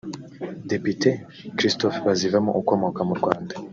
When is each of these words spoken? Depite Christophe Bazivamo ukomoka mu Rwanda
Depite 0.71 1.09
Christophe 1.57 1.99
Bazivamo 2.07 2.51
ukomoka 2.61 2.99
mu 3.07 3.13
Rwanda 3.19 3.53